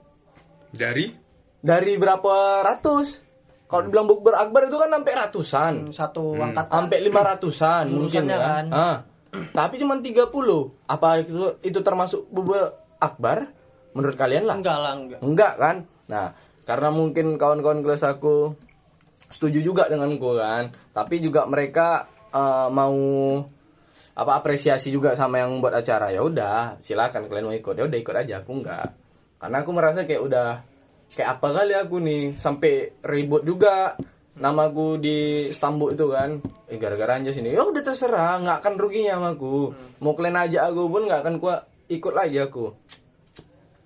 [0.68, 1.12] Dari
[1.58, 3.20] dari berapa ratus
[3.64, 6.72] kalau dibilang bukber akbar itu kan sampai ratusan satu angkatan.
[6.74, 8.64] sampai lima ratusan mungkin Jurusannya kan.
[8.64, 8.66] kan.
[8.70, 8.96] Ah.
[9.28, 10.24] Tapi cuma 30.
[10.88, 12.56] Apa itu itu termasuk bubur
[12.96, 13.52] akbar?
[13.92, 14.56] Menurut kalian lah?
[14.56, 15.20] Enggak lah, enggak.
[15.20, 15.76] Enggak kan?
[16.06, 16.32] Nah,
[16.68, 18.52] karena mungkin kawan-kawan kelas aku
[19.32, 20.68] setuju juga denganku kan.
[20.92, 22.92] Tapi juga mereka eh, mau
[24.12, 26.12] apa apresiasi juga sama yang buat acara.
[26.12, 27.72] Ya udah silakan kalian mau ikut.
[27.72, 28.44] Ya udah ikut aja.
[28.44, 28.92] Aku enggak.
[29.40, 30.48] Karena aku merasa kayak udah
[31.08, 33.96] kayak apa kali aku nih sampai ribut juga
[34.36, 36.36] namaku di stambuk itu kan.
[36.68, 37.56] Eh gara-gara aja sini.
[37.56, 38.44] Ya udah terserah.
[38.44, 39.72] Nggak akan ruginya sama aku.
[40.04, 42.76] Mau kalian aja aku pun nggak akan kuat ikut lagi aku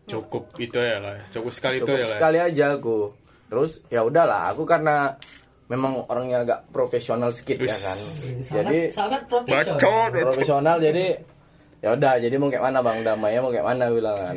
[0.06, 1.22] cukup itu ya lah.
[1.30, 2.12] Cukup sekali itu cukup ya lah.
[2.18, 2.98] sekali aja aku
[3.52, 5.12] terus ya udahlah aku karena
[5.68, 7.98] memang orangnya agak profesional sedikit ya kan
[8.48, 9.76] jadi sangat profesional.
[9.76, 10.10] Bacot.
[10.24, 11.20] profesional jadi
[11.84, 14.36] ya udah jadi mau kayak mana bang damainya mau kayak mana bilang kan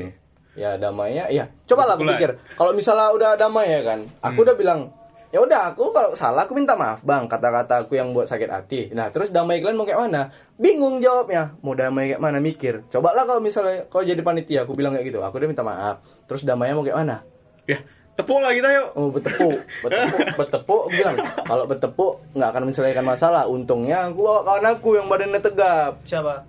[0.59, 2.13] ya damainya ya coba lah aku Mulai.
[2.19, 4.91] pikir kalau misalnya udah damai ya kan aku udah bilang
[5.35, 8.81] ya udah aku kalau salah aku minta maaf bang kata-kata aku yang buat sakit hati
[8.95, 13.11] nah terus damai kalian mau kayak mana bingung jawabnya mau damai kayak mana mikir coba
[13.11, 16.47] lah kalau misalnya kau jadi panitia aku bilang kayak gitu aku udah minta maaf terus
[16.47, 17.19] damainya mau kayak mana
[17.65, 17.81] Ya,
[18.13, 18.87] tepuk lah kita yuk.
[18.93, 20.81] Oh bertepuk, bertepuk, bertepuk.
[20.85, 23.43] Aku bilang kalau bertepuk nggak akan menyelesaikan masalah.
[23.49, 25.97] Untungnya aku bawa kawan aku yang badannya tegap.
[26.05, 26.45] Siapa?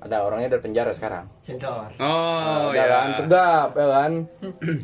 [0.00, 1.28] Ada orangnya dari penjara sekarang.
[1.44, 2.88] sensor Oh, ya.
[2.88, 4.12] kan tegap, ya kan.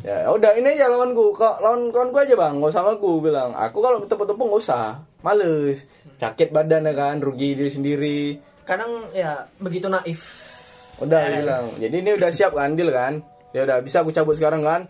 [0.05, 1.33] ya udah ini aja lawanku.
[1.33, 3.57] Kok lawan kawanku aja bang, nggak sama aku bilang.
[3.57, 5.89] Aku kalau bertepuk-tepuk nggak usah, males.
[6.21, 8.21] Sakit badan ya kan, rugi diri sendiri.
[8.61, 10.53] Kadang ya begitu naif.
[11.01, 11.65] Udah aku bilang.
[11.81, 13.25] Jadi ini udah siap kan, deal kan?
[13.57, 14.85] Ya udah bisa aku cabut sekarang kan.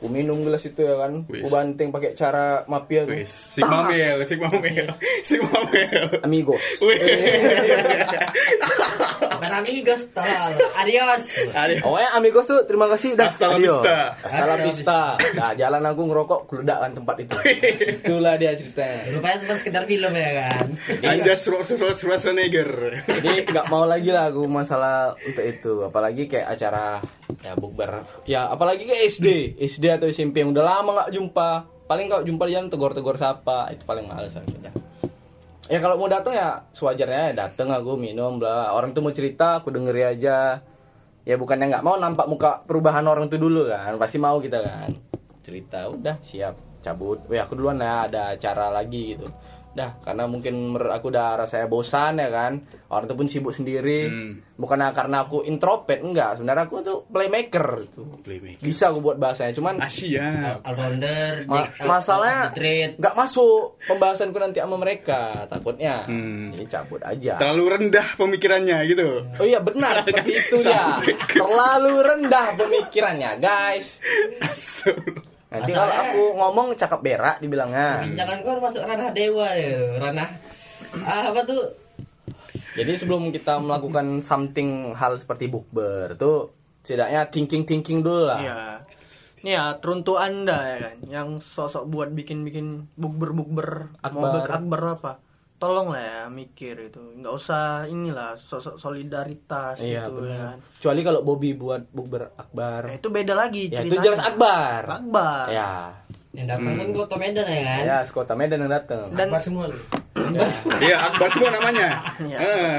[0.00, 1.28] Ku minum gelas itu ya kan.
[1.28, 3.12] Ku banting pakai cara mafia tuh.
[3.12, 4.88] Wis, Sigma Mel, Sigma Mel,
[5.20, 6.24] Sigma Mel.
[6.24, 6.64] Amigos.
[9.40, 10.56] Bukan amigos, tolong.
[10.76, 11.24] Adios.
[11.52, 11.80] Aduh.
[11.84, 13.96] Pokoknya amigos tuh terima kasih udah Hasta la vista.
[14.20, 15.00] Hasta la vista.
[15.36, 17.36] Nah, jalan aku ngerokok keledakkan tempat itu.
[18.04, 19.16] Itulah dia ceritanya.
[19.16, 20.66] Rupanya cuma sekedar film ya kan.
[21.00, 23.00] Anda surat surat surat Schwarzenegger.
[23.04, 25.88] Jadi nggak mau lagi lah aku masalah untuk itu.
[25.88, 27.00] Apalagi kayak acara
[27.40, 28.04] ya bukber.
[28.26, 29.26] Ya apalagi kayak SD,
[29.58, 31.50] SD atau SMP yang udah lama nggak jumpa.
[31.90, 34.74] Paling kalau jumpa dia tegur-tegur sapa, itu paling males udah.
[35.70, 38.74] Ya kalau mau datang ya sewajarnya ya datang aku minum bla.
[38.74, 40.58] Orang tuh mau cerita aku dengerin aja.
[41.22, 43.94] Ya bukannya nggak mau nampak muka perubahan orang tuh dulu kan.
[43.94, 44.90] Pasti mau kita kan.
[45.46, 47.22] Cerita udah siap cabut.
[47.30, 49.30] Wih aku duluan ya ada acara lagi gitu.
[49.70, 52.58] Dah karena mungkin menurut aku udah rasanya bosan ya kan.
[52.88, 54.06] Orang tuh pun sibuk sendiri.
[54.06, 54.32] Hmm.
[54.56, 56.36] Bukannya karena aku introvert enggak.
[56.36, 58.18] Sebenarnya aku tuh playmaker tuh.
[58.20, 58.58] Playmaker.
[58.58, 60.58] Bisa aku buat bahasanya cuman Asia.
[60.60, 61.46] All-rounder.
[61.46, 62.92] Ma- Jack- masalahnya of the trade.
[62.96, 66.50] nggak masuk pembahasanku nanti sama mereka takutnya Hmm.
[66.50, 69.22] ini cabut aja Terlalu rendah pemikirannya gitu.
[69.30, 74.02] oh iya benar seperti itu ya terlalu rendah pemikirannya guys
[75.50, 78.06] Nanti kalau aku ngomong cakap berak dibilangnya.
[78.14, 80.30] Jangan kau masuk ranah dewa deh, ranah
[81.02, 81.74] ah, apa tuh?
[82.78, 86.54] Jadi sebelum kita melakukan something hal seperti bukber tuh
[86.86, 88.38] setidaknya thinking thinking dulu lah.
[88.38, 88.60] Iya.
[89.40, 94.30] Ini ya teruntuk anda ya kan, yang sosok buat bikin-bikin bukber-bukber mau Akbar.
[94.36, 95.12] bek akbar apa.
[95.60, 100.40] Tolong lah ya mikir itu, nggak usah inilah sosok solidaritas Iya gitu ya benar.
[100.40, 100.56] kan.
[100.74, 102.88] Kecuali kalau Bobby buat bukber akbar.
[102.88, 104.88] Nah, itu beda lagi Ya itu jelas akbar.
[104.88, 105.52] Akbar.
[105.52, 106.00] Ya.
[106.30, 107.80] Yang datang kan gua ke Medan ya kan?
[107.82, 109.10] Ya, sekota Medan yang datang.
[109.10, 109.82] Dan Akbar semua loh.
[110.80, 111.88] Iya, Akbar semua namanya.
[112.22, 112.38] Iya.
[112.38, 112.78] Eh,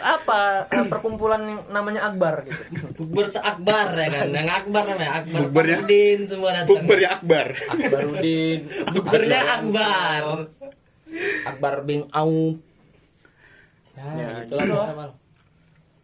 [0.00, 2.60] apa eh, perkumpulan yang namanya Akbar gitu.
[2.94, 4.26] Bukber seakbar ya kan?
[4.30, 6.68] Yang akbar namanya Akbar Bukbernya- Fakhrudin semua datang.
[6.68, 7.46] Bukber ya Akbar.
[7.56, 8.58] Akbarudin.
[8.92, 10.20] Bukbernya Akbar.
[11.44, 12.58] Akbar bin Auf.
[13.92, 14.76] Ya, Ya, itulah gitu.
[14.94, 15.12] Bang.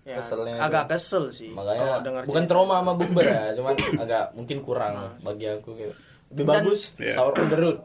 [0.03, 1.51] Ya, Keselnya agak kesel sih.
[1.51, 2.51] Makanya kalau dengar bukan cerita.
[2.53, 5.95] trauma sama bukber ya, cuman agak mungkin kurang bagi aku gitu.
[6.29, 7.15] Lebih Dan- bagus Iya.
[7.15, 7.79] sahur on the road.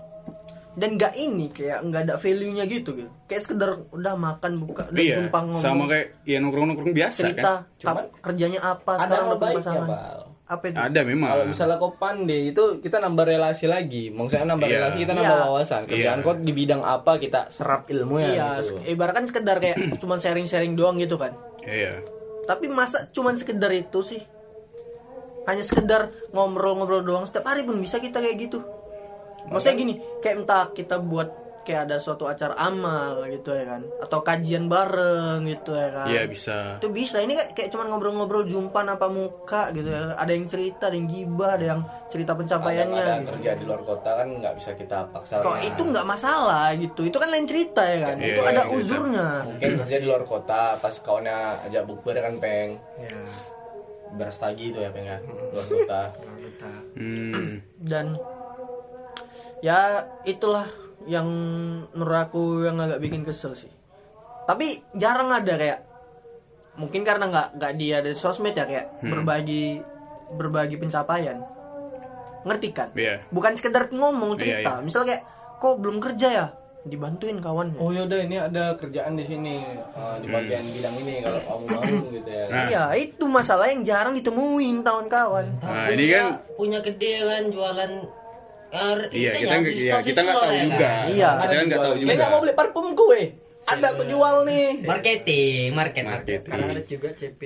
[0.72, 3.12] dan nggak ini kayak nggak ada value-nya gitu gitu.
[3.26, 7.52] Kayak sekedar udah makan buka udah Iya, jumpa ngomong sama kayak ya nongkrong-nongkrong biasa cerita
[7.60, 7.84] kan.
[7.84, 9.88] tap- kerjanya apa Ada sekarang punya baiknya, pasangan.
[9.90, 10.20] Bal.
[10.52, 10.76] Apa itu?
[10.76, 11.30] Ada memang.
[11.32, 14.12] Kalau misalnya kau pandai itu kita nambah relasi lagi.
[14.12, 14.76] Maksudnya nambah Iya.
[14.78, 15.46] relasi kita nambah Iya.
[15.48, 15.82] wawasan.
[15.88, 16.26] Kerjaan Iya.
[16.28, 18.76] kau di bidang apa kita serap ilmunya Iya, gitu.
[18.76, 21.32] sek- ibaratkan sekedar kayak cuman sharing-sharing doang gitu kan.
[21.64, 22.04] Iya.
[22.44, 24.20] Tapi masa cuman sekedar itu sih?
[25.42, 28.60] Hanya sekedar ngobrol-ngobrol doang setiap hari pun bisa kita kayak gitu.
[29.48, 34.20] Maksudnya gini, kayak entah kita buat kayak ada suatu acara amal gitu ya kan atau
[34.26, 36.08] kajian bareng gitu ya kan.
[36.10, 36.82] Iya bisa.
[36.82, 37.22] Itu bisa.
[37.22, 40.18] Ini kayak, kayak cuman ngobrol-ngobrol jumpa napa muka gitu ya.
[40.18, 43.04] Ada yang cerita, ada yang gibah, ada yang cerita pencapaiannya.
[43.06, 43.30] ada gitu.
[43.38, 45.34] kerja di luar kota kan nggak bisa kita paksa.
[45.46, 47.02] Kok itu nggak masalah gitu.
[47.06, 48.16] Itu kan lain cerita ya kan.
[48.18, 49.28] Iya, itu ada iya, uzurnya.
[49.46, 51.38] Mungkin kerja di luar kota pas kawannya
[51.70, 52.70] ajak bukber kan peng
[53.02, 53.18] Ya,
[54.18, 56.02] berastagi itu ya peng ya luar kota.
[56.94, 57.58] Hmm.
[57.82, 58.14] dan
[59.66, 60.68] ya itulah
[61.04, 61.28] yang
[61.90, 63.70] menurut aku yang agak bikin kesel sih.
[64.44, 65.80] Tapi jarang ada kayak
[66.74, 69.12] mungkin karena nggak nggak dia ada di sosmed ya kayak Hmm.
[69.12, 69.82] berbagi
[70.32, 71.38] berbagi pencapaian.
[72.42, 72.90] Ngerti kan?
[72.94, 73.22] Iya.
[73.30, 74.82] bukan sekedar ngomong Iya, cerita.
[74.82, 75.22] misal kayak
[75.58, 76.48] kok belum kerja ya?
[76.82, 81.38] Dibantuin kawannya Oh yaudah ini ada kerjaan di sini eh, di bagian bidang ini kalau
[81.40, 81.84] kamu mau
[82.18, 82.44] gitu ya.
[82.50, 82.66] Nah.
[82.66, 86.26] Iya itu masalah yang jarang ditemuin kawan-kawan Nah, Tapi ini kan
[86.58, 87.92] punya gede kan jualan
[88.72, 90.80] eh, Iya, kita itunya, nggak- iya, store- kita nggak store tahu ya juga.
[90.88, 91.06] kan?
[91.08, 91.30] Iya.
[91.34, 92.12] Kita kan nggak tahu juga.
[92.12, 93.22] Nggak mau beli parfum gue.
[93.62, 94.68] Ada aku jual nih.
[94.84, 96.40] Marketing, market, market.
[96.40, 96.50] Marketing.
[96.50, 97.42] Karena ada juga CP.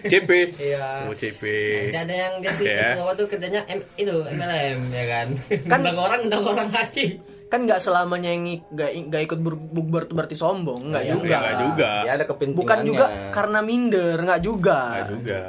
[0.00, 0.30] CP.
[0.58, 0.86] Iya.
[1.04, 1.42] Oh CP.
[1.86, 2.92] Jadi ada yang dia sih Ya.
[2.92, 5.26] itu tuh kerjanya M, itu MLM ya kan.
[5.64, 7.06] Kan- Undang orang, undang orang lagi.
[7.46, 11.38] kan nggak selamanya yang nggak nggak ikut ber- bukber berarti sombong nggak Iya, juga Iya,
[11.40, 11.90] nggak juga.
[11.98, 12.60] Ya ada kepentingannya.
[12.60, 15.40] bukan juga karena minder nggak juga Nggak juga.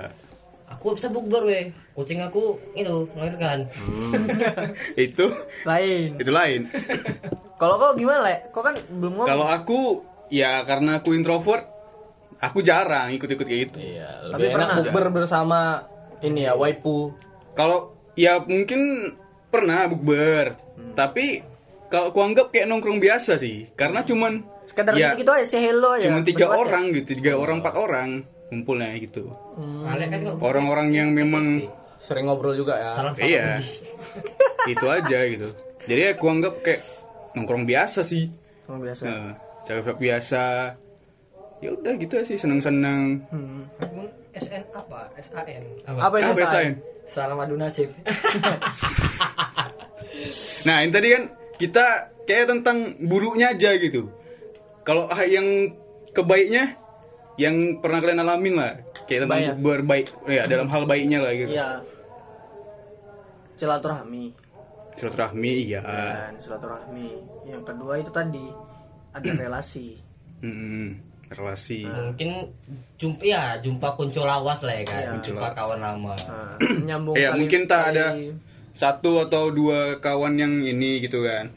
[0.80, 1.76] Aku bisa bukber weh.
[1.92, 3.68] Kucing aku itu melahirkan.
[4.96, 5.28] Itu
[5.68, 6.72] lain itu lain.
[7.60, 9.80] kalau kau gimana le kau kan belum ngomong Kalau aku
[10.32, 11.68] ya karena aku introvert,
[12.40, 13.78] aku jarang ikut-ikut kayak gitu.
[13.84, 14.76] Iya, Tapi lebih enak pernah.
[14.80, 15.60] bukber bersama
[16.24, 17.12] ini ya waipu.
[17.52, 19.12] Kalau ya mungkin
[19.52, 20.56] pernah bukber,
[20.96, 21.44] tapi
[21.92, 24.40] kalau aku anggap kayak nongkrong biasa sih, karena cuman
[24.70, 26.62] sekedar ya, gitu aja say hello ya cuman tiga basa-basi.
[26.64, 28.10] orang gitu, tiga orang empat orang
[28.50, 29.30] kumpulnya gitu.
[29.86, 32.92] Alek kan Orang-orang yang memang Sering ngobrol juga ya.
[32.96, 33.28] salam salam.
[33.30, 33.60] iya
[34.74, 35.50] itu aja gitu.
[35.86, 36.82] Jadi aku anggap kayak
[37.38, 38.30] nongkrong biasa sih,
[38.66, 39.32] Emang biasa nah,
[39.66, 40.44] cewek biasa.
[41.60, 43.20] Ya udah gitu sih seneng-seneng.
[43.30, 43.68] Hmm.
[43.84, 45.12] Akun SN apa?
[45.20, 45.64] SAN.
[45.86, 46.40] apa itu Apa Say?
[46.40, 46.74] biasain?
[47.10, 47.90] Salam adu nasib.
[50.68, 51.24] Nah, ini tadi kan
[51.56, 51.86] kita
[52.28, 54.12] kayak tentang buruknya aja gitu.
[54.84, 55.72] Kalau ah, yang
[56.12, 56.76] kebaiknya
[57.40, 58.72] yang pernah kalian alamin lah,
[59.08, 59.64] kayak tentang Baik.
[59.64, 61.50] berbaik ya dalam hal baiknya lah gitu.
[61.50, 61.80] iya
[63.56, 64.36] silaturahmi
[64.92, 65.80] Silaturahmi iya.
[65.80, 67.08] dan silaturahmi
[67.46, 68.44] yang kedua itu tadi
[69.10, 69.96] ada relasi
[70.40, 70.96] Mm-mm,
[71.30, 71.84] relasi.
[71.84, 72.48] Mungkin
[72.96, 75.20] jumpa ya, jumpa kunci lawas lah ya kan.
[75.20, 75.22] Iya.
[75.22, 76.16] Jumpa kawan lama.
[76.16, 76.56] nah,
[76.88, 78.06] nyambung Ya, kali- mungkin tak kali- ada
[78.72, 81.52] satu atau dua kawan yang ini gitu kan.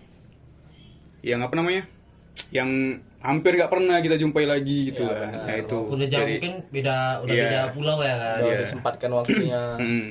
[1.23, 1.83] Yang apa namanya?
[2.51, 2.71] Yang
[3.23, 5.31] hampir nggak pernah kita jumpai lagi gitu kan.
[5.31, 5.79] Nah, itu.
[5.79, 7.43] Walaupun udah jauh Jadi, mungkin beda udah Iya.
[7.45, 8.37] beda pulau ya kan.
[8.37, 8.61] Udah Iya.
[8.61, 9.63] disempatkan waktunya.
[9.83, 10.07] mm,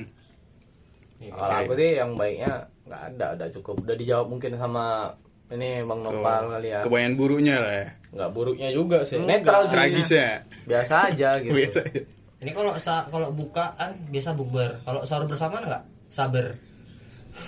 [1.30, 3.74] Kalau aku sih yang baiknya nggak ada, udah cukup.
[3.80, 5.12] Udah dijawab mungkin sama
[5.48, 6.80] ini Bang Nopal kali ya.
[6.80, 7.86] kebanyakan buruknya lah ya.
[8.10, 9.20] Nggak buruknya juga sih.
[9.20, 9.72] Netral sih.
[9.72, 10.28] Tragisnya.
[10.64, 11.52] Biasa aja gitu.
[11.52, 12.00] Biasa aja.
[12.42, 14.82] Ini kalau sa- kalau buka kan biasa bukber.
[14.82, 15.82] Kalau sahur bersama enggak?
[16.08, 16.58] Saber.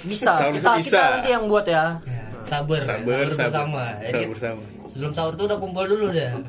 [0.01, 0.97] bisa Sahur kita, bisa.
[0.97, 2.01] kita nanti yang buat ya.
[2.45, 3.49] Sabar, sahur sabar.
[3.51, 3.85] bersama.
[3.99, 4.63] Ya, Sabar bersama.
[4.87, 6.33] Sebelum sahur tuh udah kumpul dulu dah.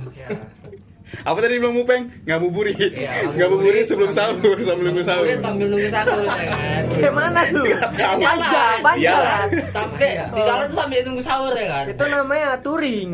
[1.22, 2.10] Apa tadi belum mupeng?
[2.26, 2.76] Ngabuburit.
[2.92, 5.24] Iya, Ngabuburit sebelum sahur, sambil nunggu sahur.
[5.38, 6.84] Sambil nunggu sahur ya kan.
[6.92, 7.66] Kayak mana tuh?
[7.94, 8.98] Panjang, panjang.
[9.00, 9.18] Iya.
[9.70, 11.86] Sampai di jalan tuh sambil nunggu sahur ya kan.
[11.94, 13.12] Itu namanya touring.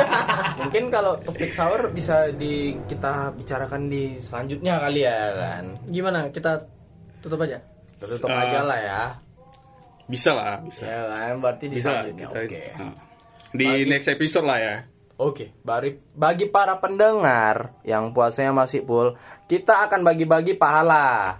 [0.60, 5.64] Mungkin kalau topik sahur bisa di kita bicarakan di selanjutnya kali ya kan.
[5.86, 6.28] Gimana?
[6.28, 6.60] Kita
[7.22, 7.56] tutup aja.
[8.00, 8.42] Tutup Ah.
[8.42, 9.02] aja lah ya.
[10.10, 10.84] Bisa lah, bisa.
[10.84, 12.26] Ya kan, berarti Bisa lah selanjutnya.
[12.26, 12.40] kita.
[12.42, 12.60] Oke.
[12.76, 12.94] Nah.
[13.50, 14.76] Di Bagi- next episode lah ya.
[15.16, 19.12] Oke, bagi bagi para pendengar yang puasanya masih full,
[19.46, 21.36] kita akan bagi-bagi pahala.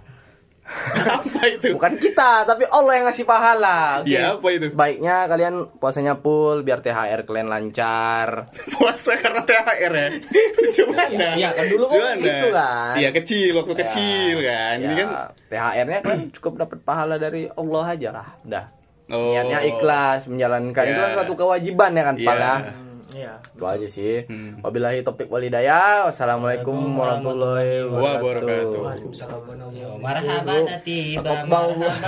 [1.17, 1.75] apa itu?
[1.75, 4.01] Bukan kita, tapi Allah yang ngasih pahala.
[4.01, 4.11] Oke.
[4.11, 4.65] Iya, apa itu?
[4.71, 8.47] Sebaiknya kalian puasanya full biar THR kalian lancar.
[8.75, 10.07] Puasa karena THR ya.
[10.75, 11.27] Gimana?
[11.35, 12.93] Iya, kan dulu kan gitu kan.
[12.97, 14.75] Iya, kecil waktu kecil kan.
[14.79, 15.09] Ini kan
[15.51, 18.27] THR-nya kan cukup dapat pahala dari Allah aja lah.
[18.47, 18.65] Udah.
[19.11, 19.35] Oh.
[19.35, 21.03] Niatnya ikhlas menjalankan itu Iya.
[21.03, 22.31] kan suatu kewajiban ya kan, Iya.
[22.31, 22.55] Ya?
[23.11, 23.33] Iya.
[23.43, 24.23] Itu aja sih.
[24.23, 24.59] Hmm.
[24.59, 26.07] Wabillahi topik walidayah.
[26.07, 28.79] Wassalamualaikum warahmatullahi wabarakatuh.
[28.79, 30.01] Waalaikumsalam warahmatullahi wabarakatuh.
[30.01, 31.31] Marhaban tiba.
[31.45, 31.99] Bau- marhaban.